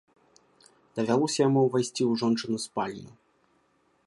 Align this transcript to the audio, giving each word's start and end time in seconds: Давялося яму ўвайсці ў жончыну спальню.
Давялося 0.99 1.39
яму 1.47 1.59
ўвайсці 1.67 2.03
ў 2.07 2.11
жончыну 2.23 2.57
спальню. 2.67 3.11